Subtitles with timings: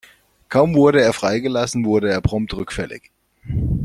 [0.49, 3.11] Kaum wurde er freigelassen, wurde er prompt rückfällig.